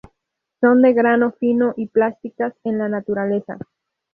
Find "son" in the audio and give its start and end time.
0.61-0.81